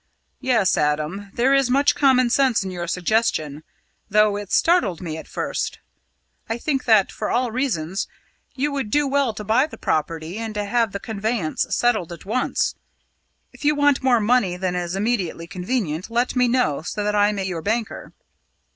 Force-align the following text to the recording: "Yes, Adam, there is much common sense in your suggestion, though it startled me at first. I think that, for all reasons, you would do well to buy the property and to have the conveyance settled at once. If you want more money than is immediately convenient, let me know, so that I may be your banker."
"Yes, 0.39 0.77
Adam, 0.79 1.29
there 1.35 1.53
is 1.53 1.69
much 1.69 1.93
common 1.93 2.31
sense 2.31 2.63
in 2.63 2.71
your 2.71 2.87
suggestion, 2.87 3.63
though 4.09 4.35
it 4.35 4.51
startled 4.51 4.99
me 4.99 5.15
at 5.15 5.27
first. 5.27 5.77
I 6.49 6.57
think 6.57 6.85
that, 6.85 7.11
for 7.11 7.29
all 7.29 7.51
reasons, 7.51 8.07
you 8.55 8.71
would 8.71 8.89
do 8.89 9.07
well 9.07 9.31
to 9.35 9.43
buy 9.43 9.67
the 9.67 9.77
property 9.77 10.39
and 10.39 10.55
to 10.55 10.65
have 10.65 10.91
the 10.91 10.99
conveyance 10.99 11.67
settled 11.69 12.11
at 12.11 12.25
once. 12.25 12.73
If 13.53 13.63
you 13.63 13.75
want 13.75 14.01
more 14.01 14.19
money 14.19 14.57
than 14.57 14.75
is 14.75 14.95
immediately 14.95 15.45
convenient, 15.45 16.09
let 16.09 16.35
me 16.35 16.47
know, 16.47 16.81
so 16.81 17.03
that 17.03 17.13
I 17.13 17.31
may 17.31 17.43
be 17.43 17.49
your 17.49 17.61
banker." 17.61 18.11